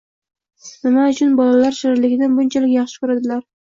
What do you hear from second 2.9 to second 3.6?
ko‘radilar?